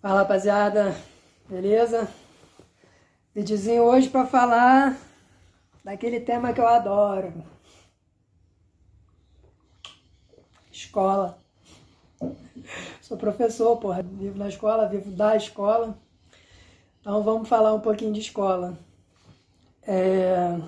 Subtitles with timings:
[0.00, 0.94] Fala rapaziada,
[1.48, 2.08] beleza?
[3.34, 4.96] Videozinho hoje para falar
[5.82, 7.32] daquele tema que eu adoro:
[10.70, 11.42] escola.
[13.02, 15.98] Sou professor, porra, vivo na escola, vivo da escola.
[17.00, 18.78] Então vamos falar um pouquinho de escola.
[19.82, 20.60] É...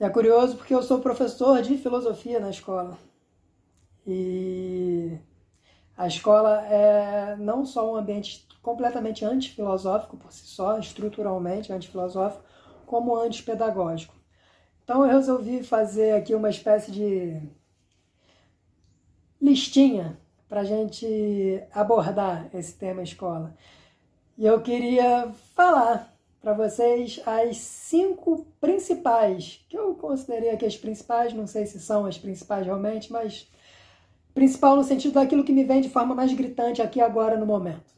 [0.00, 2.98] é curioso porque eu sou professor de filosofia na escola.
[4.04, 5.20] E
[5.96, 12.44] a escola é não só um ambiente completamente antifilosófico por si só, estruturalmente antifilosófico,
[12.84, 14.14] como antipedagógico.
[14.84, 17.40] Então eu resolvi fazer aqui uma espécie de
[19.40, 23.54] listinha para a gente abordar esse tema escola.
[24.36, 31.32] E eu queria falar para vocês as cinco principais, que eu considerei aqui as principais,
[31.32, 33.50] não sei se são as principais realmente, mas
[34.36, 37.94] Principal no sentido daquilo que me vem de forma mais gritante aqui agora no momento,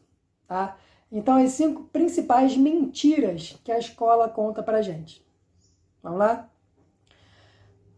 [0.46, 0.76] tá?
[1.10, 5.26] Então, as cinco principais mentiras que a escola conta pra gente.
[6.00, 6.48] Vamos lá?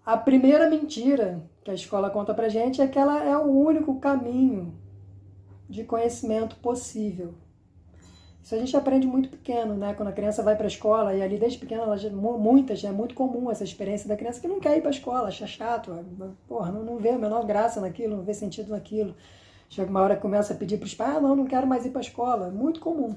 [0.06, 4.00] A primeira mentira que a escola conta pra gente é que ela é o único
[4.00, 4.74] caminho
[5.68, 7.34] de conhecimento possível.
[8.50, 9.94] Isso a gente aprende muito pequeno, né?
[9.94, 11.96] Quando a criança vai para a escola, e ali desde pequena, ela
[12.36, 15.28] muitas, é muito comum essa experiência da criança que não quer ir para a escola,
[15.28, 15.96] acha chato,
[16.48, 19.14] porra, não, não vê a menor graça naquilo, não vê sentido naquilo.
[19.68, 21.86] Chega uma hora que começa a pedir para os pais, ah, não, não quero mais
[21.86, 22.48] ir para a escola.
[22.48, 23.16] É muito comum.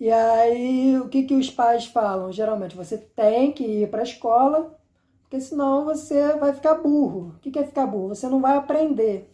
[0.00, 2.32] E aí, o que, que os pais falam?
[2.32, 4.78] Geralmente, você tem que ir para a escola,
[5.22, 7.34] porque senão você vai ficar burro.
[7.36, 8.14] O que, que é ficar burro?
[8.14, 9.30] Você não vai aprender.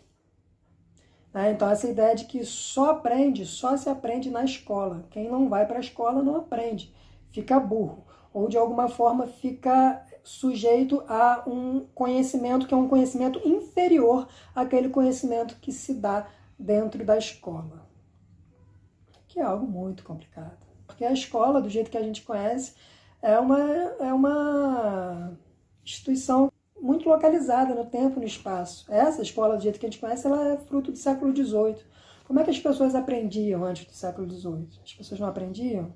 [1.32, 1.52] Né?
[1.52, 5.04] Então, essa ideia de que só aprende, só se aprende na escola.
[5.10, 6.94] Quem não vai para a escola não aprende,
[7.30, 8.04] fica burro.
[8.32, 14.88] Ou de alguma forma fica sujeito a um conhecimento que é um conhecimento inferior àquele
[14.88, 17.88] conhecimento que se dá dentro da escola.
[19.26, 20.66] Que é algo muito complicado.
[20.86, 22.74] Porque a escola, do jeito que a gente conhece,
[23.22, 25.36] é uma, é uma
[25.84, 28.84] instituição muito localizada no tempo e no espaço.
[28.90, 31.76] Essa escola, do jeito que a gente conhece, ela é fruto do século XVIII.
[32.24, 34.68] Como é que as pessoas aprendiam antes do século XVIII?
[34.84, 35.92] As pessoas não aprendiam?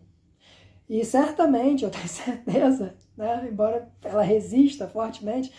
[0.88, 5.52] E certamente, eu tenho certeza, né, embora ela resista fortemente,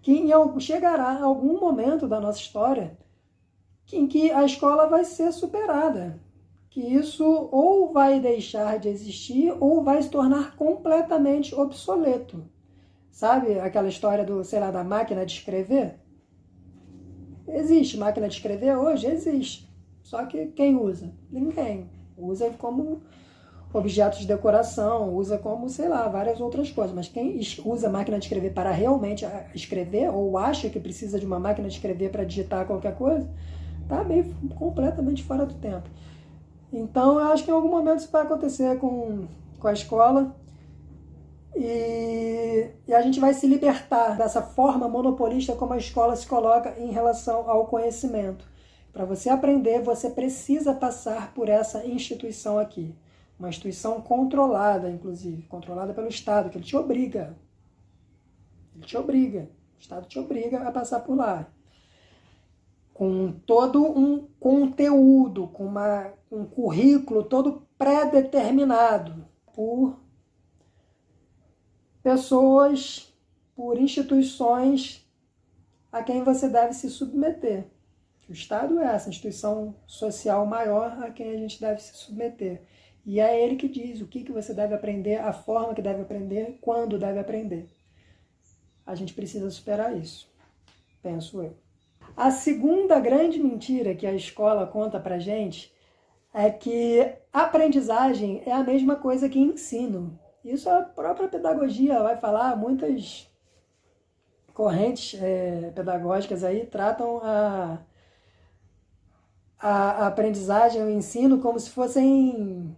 [0.00, 2.98] que em, chegará algum momento da nossa história
[3.92, 6.20] em que a escola vai ser superada.
[6.70, 12.42] Que isso ou vai deixar de existir ou vai se tornar completamente obsoleto.
[13.12, 16.00] Sabe aquela história do, sei lá, da máquina de escrever?
[17.46, 19.06] Existe máquina de escrever hoje?
[19.06, 19.70] Existe.
[20.02, 21.12] Só que quem usa?
[21.30, 21.90] Ninguém.
[22.16, 23.02] Usa como
[23.70, 26.94] objetos de decoração, usa como, sei lá, várias outras coisas.
[26.94, 31.38] Mas quem usa máquina de escrever para realmente escrever, ou acha que precisa de uma
[31.38, 33.30] máquina de escrever para digitar qualquer coisa,
[33.90, 35.88] tá meio completamente fora do tempo.
[36.72, 39.26] Então, eu acho que em algum momento isso vai acontecer com,
[39.60, 40.34] com a escola.
[41.54, 46.78] E, e, a gente vai se libertar dessa forma monopolista como a escola se coloca
[46.78, 48.50] em relação ao conhecimento.
[48.92, 52.94] Para você aprender, você precisa passar por essa instituição aqui.
[53.38, 57.36] Uma instituição controlada, inclusive, controlada pelo Estado, que ele te obriga.
[58.74, 59.50] Ele te obriga.
[59.76, 61.48] O Estado te obriga a passar por lá.
[62.94, 70.01] Com todo um conteúdo, com uma, um currículo todo pré-determinado por
[72.02, 73.12] pessoas,
[73.54, 75.06] por instituições
[75.90, 77.64] a quem você deve se submeter.
[78.28, 82.62] O Estado é essa instituição social maior a quem a gente deve se submeter.
[83.04, 86.02] E é ele que diz o que, que você deve aprender, a forma que deve
[86.02, 87.68] aprender, quando deve aprender.
[88.86, 90.32] A gente precisa superar isso,
[91.02, 91.56] penso eu.
[92.16, 95.72] A segunda grande mentira que a escola conta pra gente
[96.32, 100.18] é que aprendizagem é a mesma coisa que ensino.
[100.44, 103.30] Isso a própria pedagogia vai falar, muitas
[104.52, 107.78] correntes é, pedagógicas aí tratam a,
[109.58, 112.76] a, aprendizagem, o ensino, como se fossem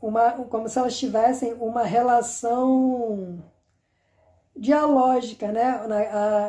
[0.00, 3.42] uma, como se elas tivessem uma relação
[4.56, 5.80] dialógica, né?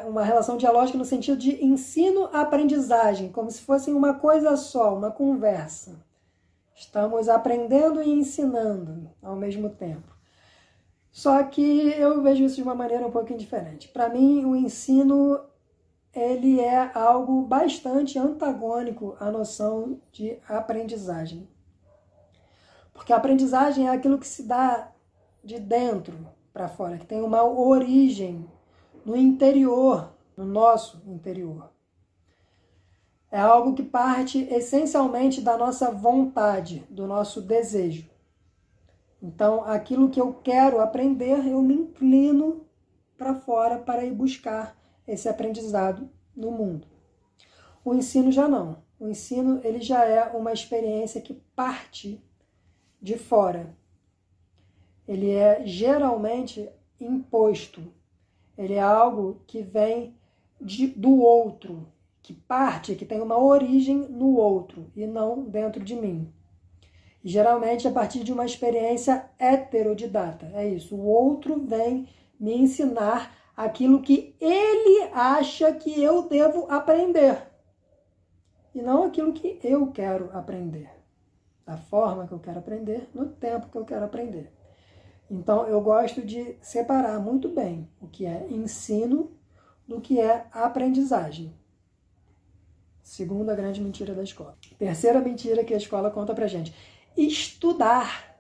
[0.08, 5.94] uma relação dialógica no sentido de ensino-aprendizagem, como se fossem uma coisa só, uma conversa.
[6.76, 10.14] Estamos aprendendo e ensinando ao mesmo tempo.
[11.10, 13.88] Só que eu vejo isso de uma maneira um pouquinho diferente.
[13.88, 15.40] Para mim, o ensino
[16.14, 21.48] ele é algo bastante antagônico à noção de aprendizagem.
[22.94, 24.92] Porque a aprendizagem é aquilo que se dá
[25.42, 28.50] de dentro para fora, que tem uma origem
[29.06, 31.75] no interior, no nosso interior
[33.36, 38.10] É algo que parte essencialmente da nossa vontade, do nosso desejo.
[39.22, 42.66] Então, aquilo que eu quero aprender, eu me inclino
[43.18, 44.74] para fora para ir buscar
[45.06, 46.88] esse aprendizado no mundo.
[47.84, 48.82] O ensino já não.
[48.98, 52.24] O ensino ele já é uma experiência que parte
[53.02, 53.76] de fora.
[55.06, 56.70] Ele é geralmente
[57.02, 57.84] imposto.
[58.58, 60.16] Ele é algo que vem
[60.62, 61.86] de, do outro,
[62.26, 66.34] que parte, que tem uma origem no outro e não dentro de mim.
[67.24, 70.50] E geralmente a partir de uma experiência heterodidata.
[70.56, 70.96] É isso.
[70.96, 77.38] O outro vem me ensinar aquilo que ele acha que eu devo aprender.
[78.74, 80.90] E não aquilo que eu quero aprender.
[81.64, 84.52] Da forma que eu quero aprender, no tempo que eu quero aprender.
[85.30, 89.32] Então eu gosto de separar muito bem o que é ensino
[89.88, 91.54] do que é aprendizagem.
[93.06, 94.58] Segunda grande mentira da escola.
[94.80, 96.74] Terceira mentira que a escola conta pra gente:
[97.16, 98.36] estudar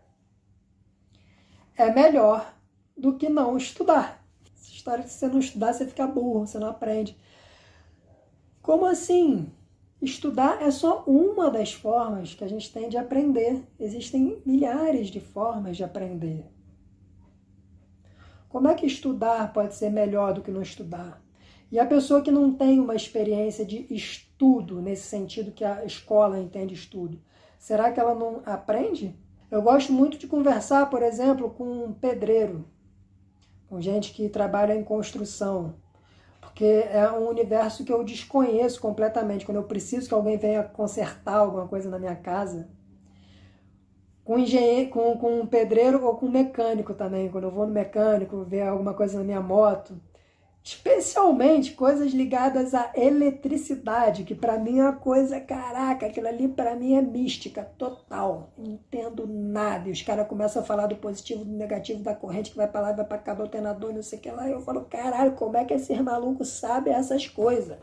[1.77, 2.51] é melhor
[2.97, 4.25] do que não estudar.
[4.57, 7.15] Essa história se você não estudar, você fica burro, você não aprende.
[8.59, 9.51] Como assim?
[10.01, 13.63] Estudar é só uma das formas que a gente tem de aprender.
[13.79, 16.43] Existem milhares de formas de aprender.
[18.49, 21.23] Como é que estudar pode ser melhor do que não estudar?
[21.71, 24.24] E a pessoa que não tem uma experiência de estudo,
[24.81, 27.19] nesse sentido que a escola entende estudo,
[27.57, 29.17] será que ela não aprende?
[29.49, 32.65] Eu gosto muito de conversar, por exemplo, com um pedreiro,
[33.69, 35.75] com gente que trabalha em construção,
[36.41, 39.45] porque é um universo que eu desconheço completamente.
[39.45, 42.69] Quando eu preciso que alguém venha consertar alguma coisa na minha casa,
[44.25, 47.29] com engenheiro, com, com um pedreiro ou com um mecânico também.
[47.29, 50.01] Quando eu vou no mecânico ver alguma coisa na minha moto,
[50.65, 56.75] especialmente coisas ligadas à eletricidade, que para mim é uma coisa, caraca, aquilo ali para
[56.75, 58.51] mim é mística total.
[58.57, 59.87] Não entendo nada.
[59.87, 62.81] E os caras começam a falar do positivo, do negativo, da corrente que vai para
[62.81, 64.49] lá, vai para cá, do alternador, não sei o que lá.
[64.49, 67.77] E eu falo, caralho, como é que esses malucos sabem essas coisas?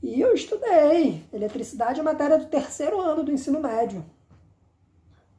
[0.00, 1.24] E eu estudei.
[1.32, 4.04] Eletricidade é matéria do terceiro ano do ensino médio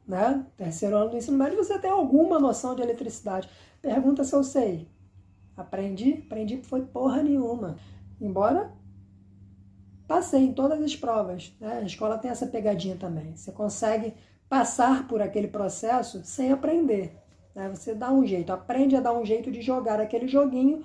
[0.06, 0.44] né?
[0.56, 3.48] Terceiro ano do ensino médio, você tem alguma noção de eletricidade.
[3.80, 4.88] Pergunta se eu sei.
[5.62, 6.22] Aprendi?
[6.26, 7.76] Aprendi foi porra nenhuma.
[8.20, 8.72] Embora
[10.06, 11.52] passei em todas as provas.
[11.58, 11.78] Né?
[11.78, 13.34] A escola tem essa pegadinha também.
[13.34, 14.14] Você consegue
[14.48, 17.16] passar por aquele processo sem aprender.
[17.54, 17.70] Né?
[17.70, 20.84] Você dá um jeito, aprende a dar um jeito de jogar aquele joguinho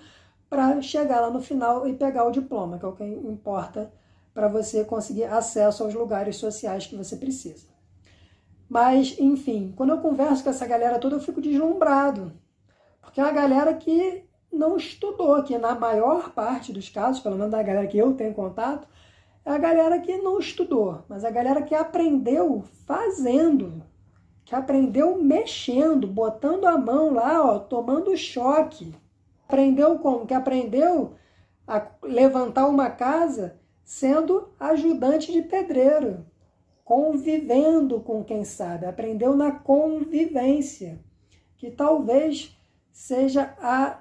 [0.49, 3.91] para chegar lá no final e pegar o diploma, que é o que importa
[4.33, 7.67] para você conseguir acesso aos lugares sociais que você precisa.
[8.69, 12.31] Mas, enfim, quando eu converso com essa galera toda, eu fico deslumbrado.
[13.01, 17.51] Porque é uma galera que não estudou, que na maior parte dos casos, pelo menos
[17.51, 18.87] da galera que eu tenho contato,
[19.45, 23.83] é a galera que não estudou, mas a galera que aprendeu fazendo,
[24.43, 28.93] que aprendeu mexendo, botando a mão lá, ó, tomando choque.
[29.47, 30.25] Aprendeu como?
[30.25, 31.13] Que aprendeu
[31.67, 36.25] a levantar uma casa sendo ajudante de pedreiro
[36.87, 41.03] convivendo com quem sabe, aprendeu na convivência,
[41.57, 42.57] que talvez
[42.93, 43.99] seja a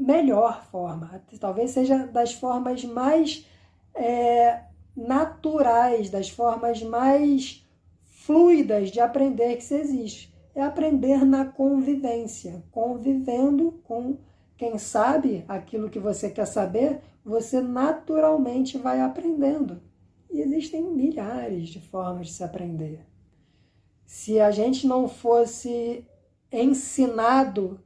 [0.00, 3.46] melhor forma, talvez seja das formas mais
[3.94, 4.62] é,
[4.96, 7.66] naturais, das formas mais
[8.06, 10.34] fluidas de aprender que se existe.
[10.54, 14.16] É aprender na convivência, convivendo com
[14.56, 19.80] quem sabe aquilo que você quer saber, você naturalmente vai aprendendo.
[20.30, 23.06] E existem milhares de formas de se aprender.
[24.06, 26.04] Se a gente não fosse
[26.50, 27.80] ensinado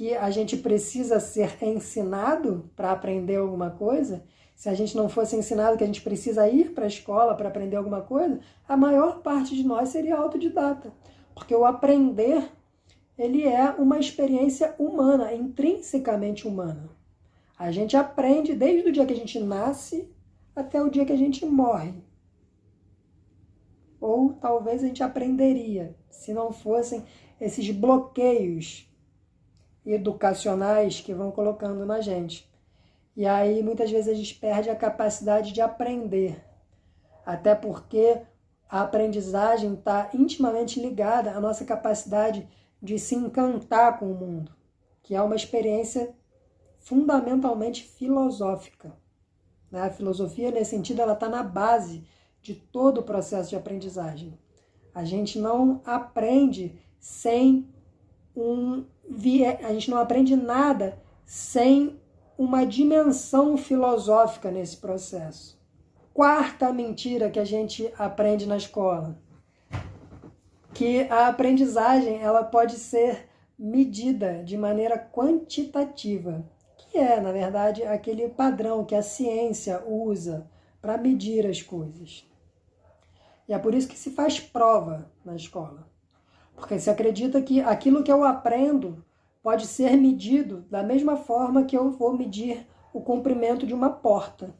[0.00, 5.36] que a gente precisa ser ensinado para aprender alguma coisa, se a gente não fosse
[5.36, 9.20] ensinado que a gente precisa ir para a escola para aprender alguma coisa, a maior
[9.20, 10.90] parte de nós seria autodidata.
[11.34, 12.50] Porque o aprender,
[13.18, 16.88] ele é uma experiência humana, intrinsecamente humana.
[17.58, 20.10] A gente aprende desde o dia que a gente nasce
[20.56, 21.92] até o dia que a gente morre.
[24.00, 27.04] Ou talvez a gente aprenderia se não fossem
[27.38, 28.89] esses bloqueios
[29.84, 32.48] educacionais que vão colocando na gente.
[33.16, 36.44] E aí muitas vezes a gente perde a capacidade de aprender,
[37.24, 38.22] até porque
[38.68, 42.48] a aprendizagem está intimamente ligada à nossa capacidade
[42.80, 44.52] de se encantar com o mundo,
[45.02, 46.14] que é uma experiência
[46.78, 48.96] fundamentalmente filosófica.
[49.70, 49.82] Né?
[49.82, 52.04] A filosofia, nesse sentido, ela está na base
[52.40, 54.38] de todo o processo de aprendizagem.
[54.94, 57.68] A gente não aprende sem
[58.34, 58.84] um
[59.64, 62.00] a gente não aprende nada sem
[62.38, 65.60] uma dimensão filosófica nesse processo.
[66.14, 69.18] Quarta mentira que a gente aprende na escola,
[70.72, 76.44] que a aprendizagem ela pode ser medida de maneira quantitativa,
[76.78, 80.50] que é, na verdade, aquele padrão que a ciência usa
[80.80, 82.26] para medir as coisas.
[83.46, 85.86] E é por isso que se faz prova na escola.
[86.54, 89.04] Porque se acredita que aquilo que eu aprendo
[89.42, 94.54] pode ser medido da mesma forma que eu vou medir o comprimento de uma porta.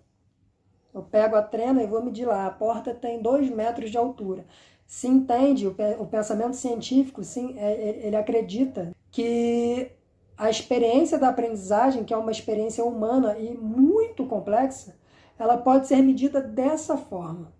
[0.92, 2.46] Eu pego a trena e vou medir lá.
[2.46, 4.44] A porta tem dois metros de altura.
[4.86, 9.92] Se entende, o pensamento científico, sim, é, é, ele acredita que
[10.36, 14.96] a experiência da aprendizagem, que é uma experiência humana e muito complexa,
[15.38, 17.52] ela pode ser medida dessa forma.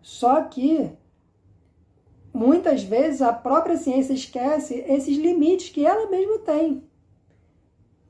[0.00, 0.90] Só que
[2.38, 6.84] muitas vezes a própria ciência esquece esses limites que ela mesma tem.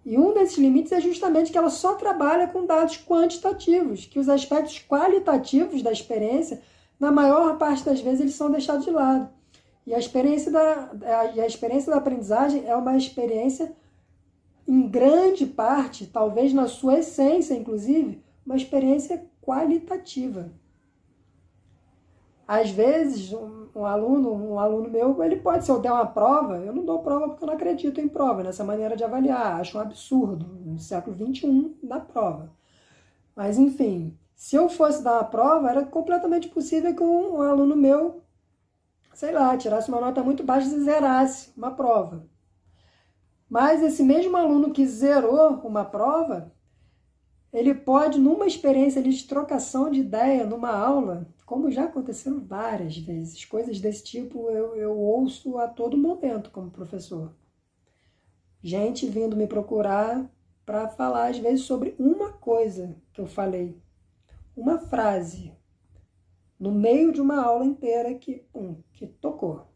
[0.05, 4.29] E um desses limites é justamente que ela só trabalha com dados quantitativos, que os
[4.29, 6.61] aspectos qualitativos da experiência,
[7.01, 9.29] na maior parte das vezes, eles são deixados de lado.
[9.87, 13.73] E a experiência da, a, a experiência da aprendizagem é uma experiência,
[14.67, 20.51] em grande parte, talvez na sua essência, inclusive, uma experiência qualitativa.
[22.49, 26.57] Às vezes, um, um, aluno, um aluno meu, ele pode, se eu der uma prova,
[26.57, 29.61] eu não dou prova porque eu não acredito em prova, nessa maneira de avaliar.
[29.61, 32.51] Acho um absurdo, no século XXI, dar prova.
[33.37, 37.77] Mas, enfim, se eu fosse dar uma prova, era completamente possível que um, um aluno
[37.77, 38.23] meu,
[39.13, 42.25] sei lá, tirasse uma nota muito baixa e zerasse uma prova.
[43.47, 46.51] Mas esse mesmo aluno que zerou uma prova,
[47.53, 53.47] ele pode, numa experiência de trocação de ideia, numa aula, como já aconteceu várias vezes,
[53.47, 57.35] coisas desse tipo eu, eu ouço a todo momento como professor.
[58.63, 60.31] Gente vindo me procurar
[60.67, 63.81] para falar, às vezes, sobre uma coisa que eu falei,
[64.55, 65.55] uma frase,
[66.61, 69.69] no meio de uma aula inteira que, pum, que tocou,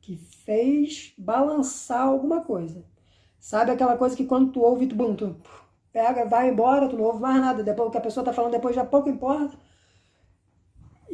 [0.00, 2.84] que fez balançar alguma coisa.
[3.38, 5.36] Sabe aquela coisa que quando tu ouve, tu, bum, tu
[5.92, 8.74] pega, vai embora, tu não ouve mais nada, depois que a pessoa está falando depois
[8.74, 9.56] já pouco importa.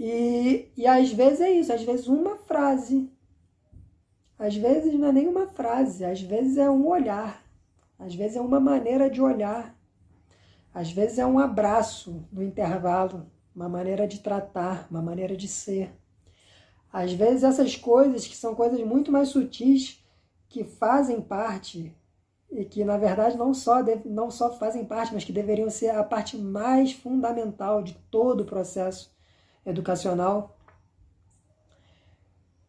[0.05, 3.09] E, e às vezes é isso, às vezes uma frase.
[4.37, 7.41] Às vezes não é nem uma frase, às vezes é um olhar,
[7.97, 9.79] às vezes é uma maneira de olhar,
[10.75, 15.97] às vezes é um abraço no intervalo, uma maneira de tratar, uma maneira de ser.
[16.93, 20.05] Às vezes essas coisas, que são coisas muito mais sutis,
[20.49, 21.97] que fazem parte
[22.51, 26.03] e que na verdade não só, não só fazem parte, mas que deveriam ser a
[26.03, 29.13] parte mais fundamental de todo o processo
[29.64, 30.57] educacional,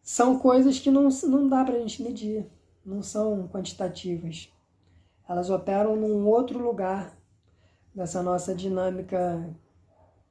[0.02, 2.46] são coisas que não, não dá para a gente medir,
[2.84, 4.52] não são quantitativas.
[5.26, 7.16] Elas operam num outro lugar
[7.94, 9.50] dessa nossa dinâmica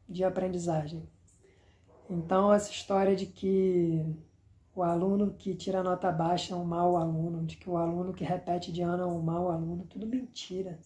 [0.08, 1.08] de aprendizagem.
[2.10, 4.06] Então, essa história de que
[4.76, 8.24] o aluno que tira nota baixa é um mau aluno, de que o aluno que
[8.24, 10.80] repete de ano é um mau aluno, tudo mentira.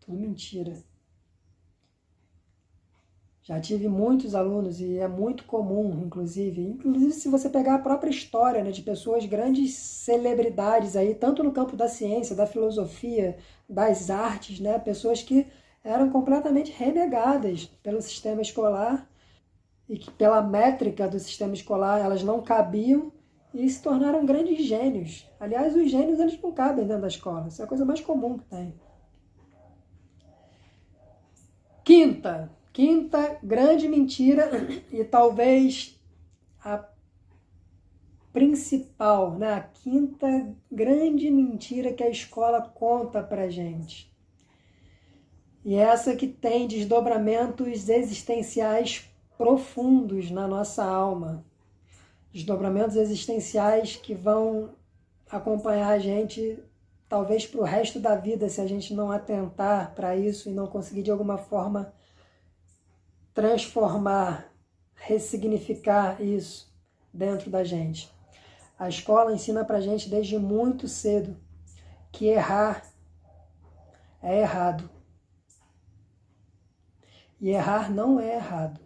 [0.00, 0.84] Tudo mentira.
[3.46, 8.10] Já tive muitos alunos e é muito comum, inclusive, inclusive se você pegar a própria
[8.10, 13.38] história né, de pessoas grandes celebridades aí, tanto no campo da ciência, da filosofia,
[13.68, 15.46] das artes, né, pessoas que
[15.84, 19.08] eram completamente renegadas pelo sistema escolar
[19.88, 23.12] e que pela métrica do sistema escolar elas não cabiam
[23.54, 25.24] e se tornaram grandes gênios.
[25.38, 28.38] Aliás, os gênios eles não cabem dentro da escola, isso é a coisa mais comum
[28.38, 28.74] que tem.
[31.84, 34.50] Quinta, Quinta grande mentira,
[34.92, 35.98] e talvez
[36.62, 36.86] a
[38.34, 39.54] principal, né?
[39.54, 44.14] a quinta grande mentira que a escola conta para gente.
[45.64, 51.46] E essa que tem desdobramentos existenciais profundos na nossa alma.
[52.30, 54.68] Desdobramentos existenciais que vão
[55.30, 56.62] acompanhar a gente
[57.08, 60.66] talvez para o resto da vida se a gente não atentar para isso e não
[60.66, 61.94] conseguir de alguma forma
[63.36, 64.50] transformar,
[64.94, 66.74] ressignificar isso
[67.12, 68.10] dentro da gente.
[68.78, 71.36] A escola ensina para gente desde muito cedo
[72.10, 72.82] que errar
[74.22, 74.88] é errado.
[77.38, 78.80] E errar não é errado.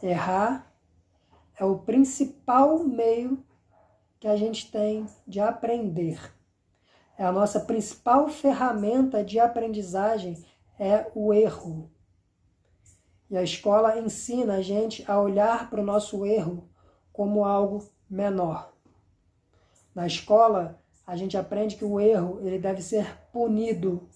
[0.00, 0.72] Errar
[1.58, 3.44] é o principal meio
[4.20, 6.32] que a gente tem de aprender.
[7.18, 10.44] É a nossa principal ferramenta de aprendizagem
[10.78, 11.90] é o erro.
[13.32, 16.68] E a escola ensina a gente a olhar para o nosso erro
[17.10, 18.70] como algo menor.
[19.94, 24.06] Na escola, a gente aprende que o erro ele deve ser punido,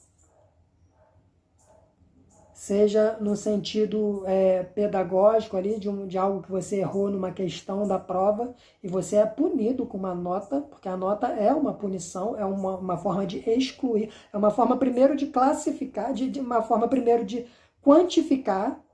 [2.52, 7.88] seja no sentido é, pedagógico ali de, um, de algo que você errou numa questão
[7.88, 12.36] da prova e você é punido com uma nota, porque a nota é uma punição,
[12.36, 16.60] é uma, uma forma de excluir, é uma forma primeiro de classificar, de, de uma
[16.60, 17.46] forma primeiro de
[17.80, 18.84] quantificar.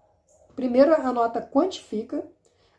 [0.55, 2.25] Primeiro a nota quantifica,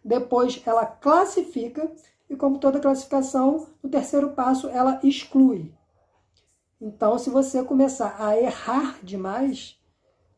[0.04, 1.92] depois ela classifica
[2.30, 5.74] e como toda classificação, no terceiro passo ela exclui.
[6.80, 9.80] Então, se você começar a errar demais,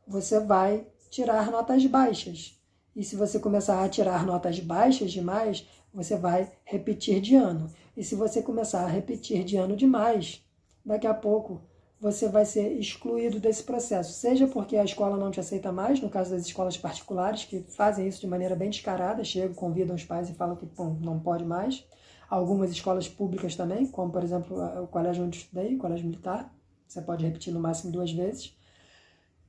[0.08, 2.60] você vai tirar notas baixas.
[2.96, 7.72] E se você começar a tirar notas baixas demais, você vai repetir de ano.
[7.98, 10.46] E se você começar a repetir de ano demais,
[10.86, 11.62] daqui a pouco
[12.06, 14.14] você vai ser excluído desse processo.
[14.14, 18.08] Seja porque a escola não te aceita mais, no caso das escolas particulares, que fazem
[18.08, 21.44] isso de maneira bem descarada, chegam, convidam os pais e falam que pô, não pode
[21.44, 21.84] mais.
[22.30, 26.54] Algumas escolas públicas também, como por exemplo o colégio onde estudei, o colégio militar,
[26.88, 28.56] você pode repetir no máximo duas vezes.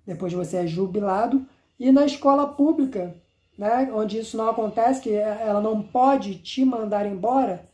[0.06, 1.46] Depois você é jubilado.
[1.78, 3.14] E na escola pública,
[3.58, 7.68] né, onde isso não acontece, que ela não pode te mandar embora,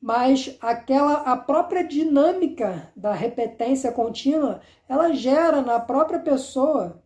[0.00, 7.02] mas aquela a própria dinâmica da repetência contínua, ela gera na própria pessoa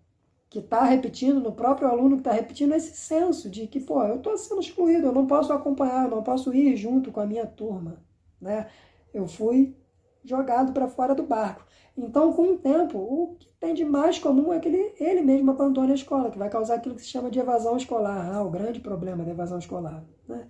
[0.48, 4.16] que está repetindo, no próprio aluno que está repetindo, esse senso de que, pô, eu
[4.16, 7.44] estou sendo excluído, eu não posso acompanhar, eu não posso ir junto com a minha
[7.44, 7.96] turma,
[8.40, 8.68] né?
[9.12, 9.76] Eu fui
[10.24, 11.64] jogado para fora do barco.
[11.96, 15.50] Então, com o tempo, o que tem de mais comum é que ele, ele mesmo
[15.50, 18.32] abandone a escola, que vai causar aquilo que se chama de evasão escolar.
[18.32, 20.48] Ah, o grande problema da evasão escolar, né?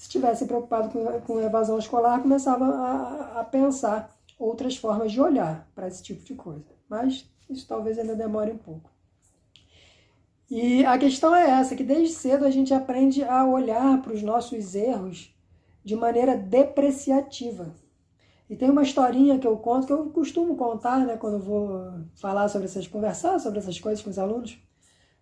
[0.00, 5.70] Se estivesse preocupado com, com evasão escolar, começava a, a pensar outras formas de olhar
[5.74, 6.64] para esse tipo de coisa.
[6.88, 8.88] Mas isso talvez ainda demore um pouco.
[10.50, 14.22] E a questão é essa, que desde cedo a gente aprende a olhar para os
[14.22, 15.36] nossos erros
[15.84, 17.74] de maneira depreciativa.
[18.48, 21.92] E tem uma historinha que eu conto, que eu costumo contar, né, quando eu vou
[22.14, 24.58] falar sobre essas, conversar sobre essas coisas com os alunos.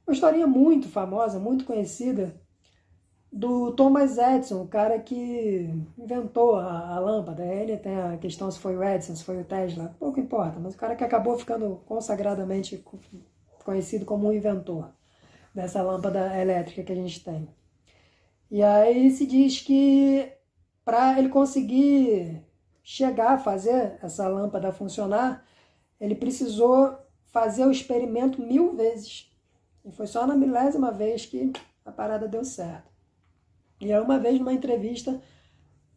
[0.06, 2.40] Uma historinha muito famosa, muito conhecida,
[3.30, 7.44] do Thomas Edison, o cara que inventou a, a lâmpada.
[7.44, 10.74] Ele tem a questão se foi o Edison, se foi o Tesla, pouco importa, mas
[10.74, 12.82] o cara que acabou ficando consagradamente
[13.64, 14.90] conhecido como um inventor
[15.54, 17.48] dessa lâmpada elétrica que a gente tem.
[18.50, 20.32] E aí se diz que
[20.84, 22.42] para ele conseguir
[22.82, 25.44] chegar a fazer essa lâmpada funcionar,
[26.00, 29.30] ele precisou fazer o experimento mil vezes.
[29.84, 31.52] E foi só na milésima vez que
[31.84, 32.87] a parada deu certo.
[33.80, 35.20] E aí, uma vez, numa entrevista,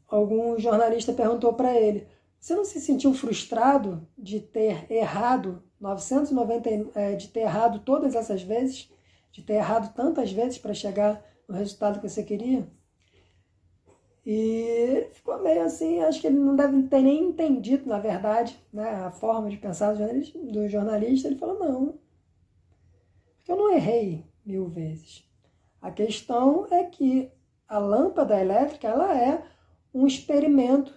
[0.07, 2.07] algum jornalista perguntou para ele:
[2.39, 8.43] Você não se sentiu frustrado de ter errado 990, é, de ter errado todas essas
[8.43, 8.89] vezes?
[9.31, 12.67] De ter errado tantas vezes para chegar no resultado que você queria?
[14.25, 18.55] E ele ficou meio assim, acho que ele não deve ter nem entendido, na verdade,
[18.71, 21.27] né, a forma de pensar do jornalista.
[21.27, 21.99] Ele falou: Não,
[23.37, 25.27] porque eu não errei mil vezes.
[25.81, 27.31] A questão é que
[27.71, 29.45] a lâmpada elétrica ela é
[29.93, 30.93] um experimento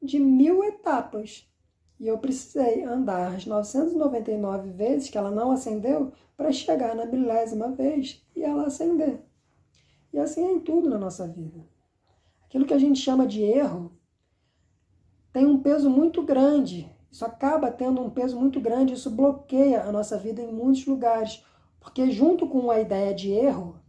[0.00, 1.50] de mil etapas.
[1.98, 7.72] E eu precisei andar as 999 vezes que ela não acendeu para chegar na milésima
[7.72, 9.20] vez e ela acender.
[10.12, 11.66] E assim é em tudo na nossa vida.
[12.44, 13.90] Aquilo que a gente chama de erro
[15.32, 16.88] tem um peso muito grande.
[17.10, 21.44] Isso acaba tendo um peso muito grande, isso bloqueia a nossa vida em muitos lugares.
[21.80, 23.80] Porque junto com a ideia de erro,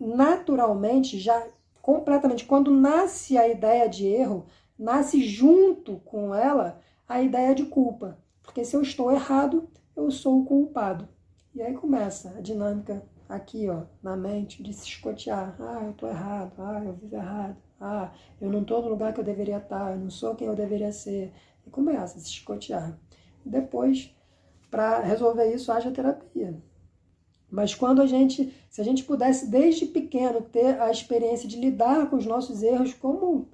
[0.00, 1.46] naturalmente já
[1.82, 2.44] completamente.
[2.44, 4.46] Quando nasce a ideia de erro,
[4.78, 8.18] nasce junto com ela a ideia de culpa.
[8.42, 11.08] Porque se eu estou errado, eu sou o culpado.
[11.54, 15.56] E aí começa a dinâmica aqui, ó, na mente, de se escotear.
[15.60, 16.52] Ah, eu estou errado.
[16.58, 17.56] Ah, eu vivo errado.
[17.80, 19.92] Ah, eu não estou no lugar que eu deveria estar.
[19.92, 21.32] Eu não sou quem eu deveria ser.
[21.66, 22.98] E começa a se escotear.
[23.44, 24.14] Depois,
[24.70, 26.56] para resolver isso, haja terapia.
[27.50, 32.08] Mas quando a gente, se a gente pudesse desde pequeno ter a experiência de lidar
[32.08, 33.48] com os nossos erros como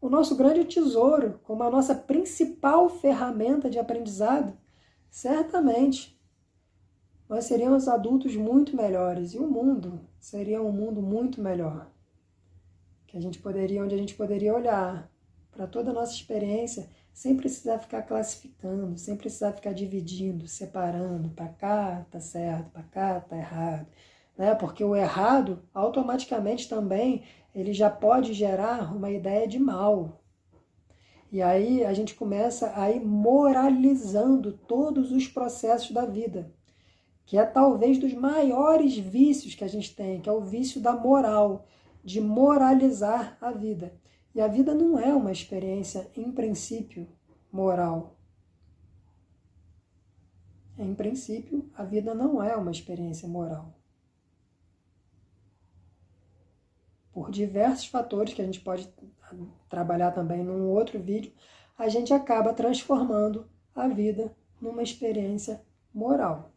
[0.00, 4.52] o nosso grande tesouro, como a nossa principal ferramenta de aprendizado,
[5.10, 6.18] certamente
[7.28, 11.88] nós seríamos adultos muito melhores e o mundo seria um mundo muito melhor.
[13.06, 15.10] Que a gente poderia, onde a gente poderia olhar
[15.50, 21.48] para toda a nossa experiência sem precisar ficar classificando, sem precisar ficar dividindo, separando, para
[21.48, 23.86] cá tá certo, para cá tá errado,
[24.36, 24.54] né?
[24.54, 27.22] Porque o errado automaticamente também
[27.54, 30.20] ele já pode gerar uma ideia de mal.
[31.32, 36.52] E aí a gente começa a ir moralizando todos os processos da vida,
[37.24, 40.92] que é talvez dos maiores vícios que a gente tem, que é o vício da
[40.92, 41.66] moral,
[42.02, 43.94] de moralizar a vida.
[44.34, 47.08] E a vida não é uma experiência, em princípio,
[47.50, 48.16] moral?
[50.78, 53.74] Em princípio, a vida não é uma experiência moral.
[57.12, 58.92] Por diversos fatores que a gente pode
[59.68, 61.32] trabalhar também num outro vídeo,
[61.76, 65.62] a gente acaba transformando a vida numa experiência
[65.92, 66.52] moral.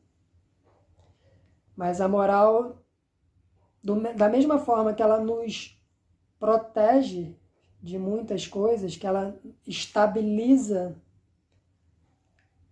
[1.75, 2.77] Mas a moral,
[3.83, 5.81] do, da mesma forma que ela nos
[6.39, 7.35] protege
[7.83, 10.95] de muitas coisas, que ela estabiliza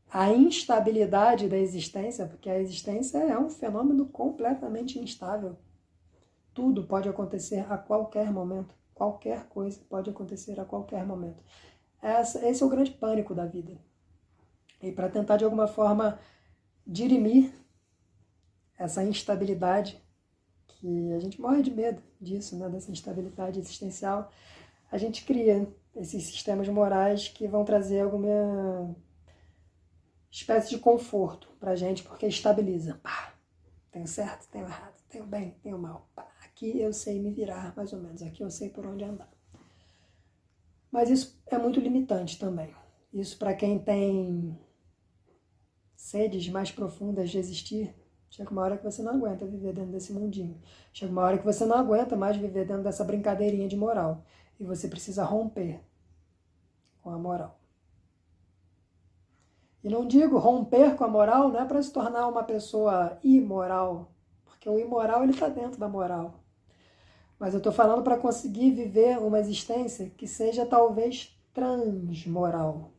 [0.09, 5.57] a instabilidade da existência, porque a existência é um fenômeno completamente instável.
[6.53, 8.73] Tudo pode acontecer a qualquer momento.
[8.93, 11.43] Qualquer coisa pode acontecer a qualquer momento.
[12.01, 13.77] Essa, esse é o grande pânico da vida.
[14.81, 16.19] E para tentar de alguma forma
[16.87, 17.53] dirimir
[18.77, 20.01] essa instabilidade,
[20.67, 24.31] que a gente morre de medo disso, né, dessa instabilidade existencial,
[24.91, 28.93] a gente cria esses sistemas morais que vão trazer alguma
[30.29, 32.99] espécie de conforto para a gente, porque estabiliza.
[33.01, 33.33] Pá,
[33.91, 36.09] tenho certo, tenho errado, tenho bem, tenho mal.
[36.13, 39.31] Pá, aqui eu sei me virar, mais ou menos, aqui eu sei por onde andar.
[40.91, 42.75] Mas isso é muito limitante também.
[43.13, 44.59] Isso para quem tem
[45.95, 47.95] sedes mais profundas de existir,
[48.29, 50.59] chega uma hora que você não aguenta viver dentro desse mundinho.
[50.91, 54.25] Chega uma hora que você não aguenta mais viver dentro dessa brincadeirinha de moral.
[54.61, 55.83] E você precisa romper
[57.01, 57.59] com a moral.
[59.83, 64.11] E não digo romper com a moral não é para se tornar uma pessoa imoral,
[64.45, 66.43] porque o imoral ele está dentro da moral.
[67.39, 72.91] Mas eu estou falando para conseguir viver uma existência que seja talvez transmoral,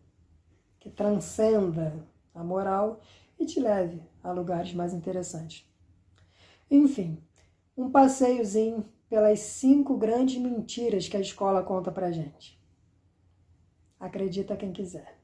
[0.81, 1.95] que transcenda
[2.35, 2.99] a moral
[3.39, 5.65] e te leve a lugares mais interessantes.
[6.69, 7.23] Enfim,
[7.77, 12.59] um passeiozinho pelas cinco grandes mentiras que a escola conta pra gente.
[14.01, 15.22] Acredita quem quiser.